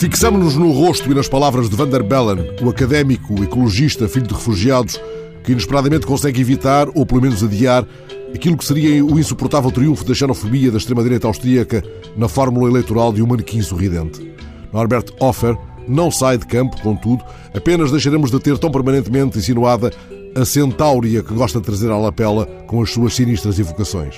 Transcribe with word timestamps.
Fixamos-nos 0.00 0.56
no 0.56 0.72
rosto 0.72 1.12
e 1.12 1.14
nas 1.14 1.28
palavras 1.28 1.68
de 1.68 1.76
Van 1.76 1.86
der 1.86 2.02
Bellen, 2.02 2.56
o 2.62 2.70
académico, 2.70 3.44
ecologista, 3.44 4.08
filho 4.08 4.26
de 4.26 4.32
refugiados, 4.32 4.98
que 5.44 5.52
inesperadamente 5.52 6.06
consegue 6.06 6.40
evitar, 6.40 6.88
ou 6.94 7.04
pelo 7.04 7.20
menos 7.20 7.44
adiar, 7.44 7.86
aquilo 8.34 8.56
que 8.56 8.64
seria 8.64 9.04
o 9.04 9.20
insuportável 9.20 9.70
triunfo 9.70 10.02
da 10.02 10.14
xenofobia 10.14 10.70
da 10.70 10.78
extrema-direita 10.78 11.26
austríaca 11.26 11.84
na 12.16 12.28
fórmula 12.28 12.70
eleitoral 12.70 13.12
de 13.12 13.22
um 13.22 13.26
manequim 13.26 13.60
sorridente. 13.60 14.26
Norbert 14.72 15.04
Hofer 15.20 15.54
não 15.86 16.10
sai 16.10 16.38
de 16.38 16.46
campo, 16.46 16.80
contudo, 16.80 17.22
apenas 17.54 17.90
deixaremos 17.90 18.30
de 18.30 18.40
ter 18.40 18.56
tão 18.56 18.70
permanentemente 18.70 19.36
insinuada 19.36 19.92
a 20.34 20.44
centáurea 20.46 21.22
que 21.22 21.34
gosta 21.34 21.58
de 21.60 21.66
trazer 21.66 21.90
à 21.90 21.98
lapela 21.98 22.46
com 22.66 22.80
as 22.80 22.90
suas 22.90 23.14
sinistras 23.14 23.58
evocações. 23.58 24.14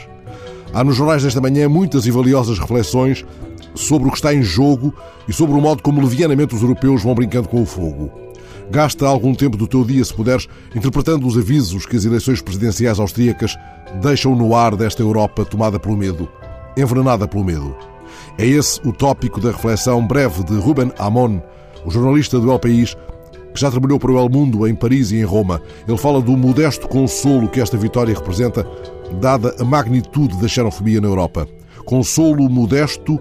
Há 0.72 0.82
nos 0.84 0.96
jornais 0.96 1.22
desta 1.22 1.40
manhã 1.40 1.68
muitas 1.68 2.06
e 2.06 2.10
valiosas 2.12 2.58
reflexões 2.58 3.26
sobre 3.74 4.08
o 4.08 4.10
que 4.10 4.16
está 4.16 4.34
em 4.34 4.42
jogo 4.42 4.94
e 5.28 5.32
sobre 5.32 5.56
o 5.56 5.60
modo 5.60 5.82
como 5.82 6.00
levianamente 6.00 6.54
os 6.54 6.62
europeus 6.62 7.02
vão 7.02 7.14
brincando 7.14 7.48
com 7.48 7.62
o 7.62 7.66
fogo. 7.66 8.10
Gasta 8.70 9.06
algum 9.06 9.34
tempo 9.34 9.56
do 9.56 9.66
teu 9.66 9.84
dia, 9.84 10.04
se 10.04 10.14
puderes, 10.14 10.48
interpretando 10.74 11.26
os 11.26 11.36
avisos 11.36 11.84
que 11.84 11.96
as 11.96 12.04
eleições 12.04 12.40
presidenciais 12.40 12.98
austríacas 12.98 13.56
deixam 14.00 14.34
no 14.34 14.54
ar 14.54 14.76
desta 14.76 15.02
Europa 15.02 15.44
tomada 15.44 15.78
pelo 15.78 15.96
medo, 15.96 16.28
envenenada 16.76 17.28
pelo 17.28 17.44
medo. 17.44 17.76
É 18.38 18.46
esse 18.46 18.80
o 18.86 18.92
tópico 18.92 19.40
da 19.40 19.50
reflexão 19.50 20.06
breve 20.06 20.42
de 20.44 20.54
Ruben 20.54 20.90
Amon, 20.98 21.40
o 21.84 21.90
jornalista 21.90 22.38
do 22.38 22.50
El 22.50 22.58
País, 22.58 22.96
que 23.52 23.60
já 23.60 23.70
trabalhou 23.70 23.98
para 23.98 24.12
o 24.12 24.18
El 24.18 24.28
Mundo 24.30 24.66
em 24.66 24.74
Paris 24.74 25.10
e 25.10 25.16
em 25.16 25.24
Roma. 25.24 25.60
Ele 25.86 25.98
fala 25.98 26.20
do 26.20 26.36
modesto 26.36 26.88
consolo 26.88 27.48
que 27.48 27.60
esta 27.60 27.76
vitória 27.76 28.14
representa, 28.14 28.66
dada 29.20 29.54
a 29.58 29.64
magnitude 29.64 30.40
da 30.40 30.48
xenofobia 30.48 31.00
na 31.00 31.08
Europa. 31.08 31.46
Consolo 31.84 32.48
modesto 32.48 33.20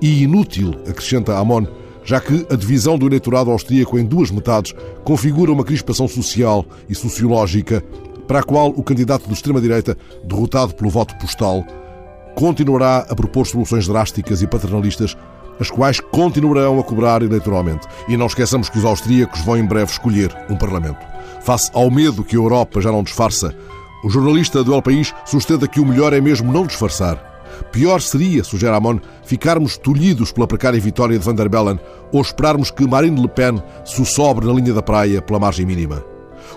e 0.00 0.22
inútil, 0.22 0.74
acrescenta 0.88 1.36
Amon, 1.36 1.66
já 2.04 2.20
que 2.20 2.46
a 2.50 2.56
divisão 2.56 2.98
do 2.98 3.06
eleitorado 3.06 3.50
austríaco 3.50 3.98
em 3.98 4.04
duas 4.04 4.30
metades 4.30 4.74
configura 5.04 5.52
uma 5.52 5.64
crispação 5.64 6.08
social 6.08 6.64
e 6.88 6.94
sociológica 6.94 7.84
para 8.26 8.40
a 8.40 8.42
qual 8.42 8.68
o 8.68 8.82
candidato 8.82 9.26
de 9.26 9.34
extrema-direita, 9.34 9.96
derrotado 10.24 10.74
pelo 10.74 10.90
voto 10.90 11.16
postal, 11.18 11.64
continuará 12.34 13.06
a 13.08 13.14
propor 13.14 13.46
soluções 13.46 13.86
drásticas 13.86 14.40
e 14.40 14.46
paternalistas, 14.46 15.16
as 15.58 15.70
quais 15.70 16.00
continuarão 16.00 16.78
a 16.78 16.82
cobrar 16.82 17.22
eleitoralmente. 17.22 17.86
E 18.08 18.16
não 18.16 18.26
esqueçamos 18.26 18.68
que 18.68 18.78
os 18.78 18.84
austríacos 18.84 19.40
vão 19.42 19.56
em 19.56 19.66
breve 19.66 19.90
escolher 19.90 20.34
um 20.48 20.56
parlamento. 20.56 21.04
Face 21.42 21.70
ao 21.74 21.90
medo 21.90 22.24
que 22.24 22.36
a 22.36 22.38
Europa 22.38 22.80
já 22.80 22.90
não 22.90 23.02
disfarça, 23.02 23.54
o 24.02 24.08
jornalista 24.08 24.64
do 24.64 24.72
El 24.72 24.80
País 24.80 25.12
sustenta 25.26 25.68
que 25.68 25.80
o 25.80 25.84
melhor 25.84 26.12
é 26.12 26.20
mesmo 26.20 26.50
não 26.52 26.66
disfarçar 26.66 27.29
Pior 27.72 28.00
seria, 28.00 28.42
sugere 28.44 28.74
Amon, 28.74 28.98
ficarmos 29.24 29.76
tolhidos 29.76 30.32
pela 30.32 30.46
precária 30.46 30.80
vitória 30.80 31.18
de 31.18 31.24
Van 31.24 31.34
der 31.34 31.48
Bellen 31.48 31.78
ou 32.12 32.20
esperarmos 32.20 32.70
que 32.70 32.86
Marine 32.86 33.20
Le 33.20 33.28
Pen 33.28 33.62
sussobre 33.84 34.46
na 34.46 34.52
linha 34.52 34.74
da 34.74 34.82
praia 34.82 35.22
pela 35.22 35.38
margem 35.38 35.66
mínima. 35.66 36.04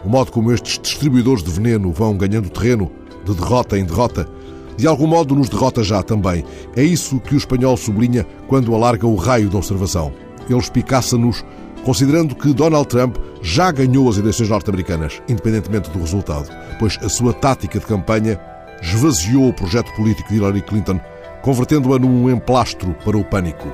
O 0.04 0.10
modo 0.10 0.32
como 0.32 0.52
estes 0.52 0.80
distribuidores 0.80 1.44
de 1.44 1.52
veneno 1.52 1.92
vão 1.92 2.18
ganhando 2.18 2.50
terreno, 2.50 2.92
de 3.26 3.34
derrota 3.34 3.78
em 3.78 3.86
derrota, 3.86 4.28
de 4.76 4.88
algum 4.88 5.08
modo 5.08 5.36
nos 5.36 5.50
derrota 5.50 5.84
já 5.84 6.02
também. 6.02 6.44
É 6.76 6.84
isso 6.84 7.20
que 7.20 7.36
o 7.36 7.38
espanhol 7.38 7.78
sublinha 7.78 8.26
quando 8.48 8.74
alarga 8.74 9.08
o 9.08 9.16
raio 9.16 9.50
da 9.50 9.58
observação. 9.58 10.12
Ele 10.50 10.60
espicaça-nos 10.60 11.44
considerando 11.84 12.36
que 12.36 12.54
Donald 12.54 12.88
Trump 12.88 13.18
já 13.42 13.72
ganhou 13.72 14.10
as 14.10 14.18
eleições 14.18 14.50
norte-americanas, 14.50 15.22
independentemente 15.28 15.90
do 15.90 16.00
resultado, 16.00 16.50
pois 16.80 16.98
a 17.02 17.10
sua 17.10 17.34
tática 17.34 17.80
de 17.80 17.86
campanha 17.86 18.40
esvaziou 18.84 19.48
o 19.48 19.54
projeto 19.54 19.92
político 19.94 20.30
de 20.30 20.36
Hillary 20.36 20.62
Clinton, 20.62 21.00
convertendo-a 21.42 21.98
num 21.98 22.30
emplastro 22.30 22.94
para 23.04 23.18
o 23.18 23.24
pânico. 23.24 23.68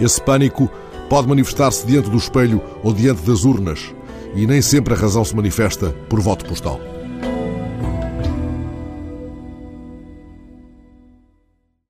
Esse 0.00 0.20
pânico 0.20 0.70
pode 1.08 1.28
manifestar-se 1.28 1.86
diante 1.86 2.10
do 2.10 2.16
espelho 2.16 2.62
ou 2.82 2.92
diante 2.92 3.22
das 3.22 3.44
urnas, 3.44 3.94
e 4.34 4.46
nem 4.46 4.60
sempre 4.60 4.94
a 4.94 4.96
razão 4.96 5.24
se 5.24 5.34
manifesta 5.34 5.90
por 6.08 6.20
voto 6.20 6.44
postal. 6.44 6.80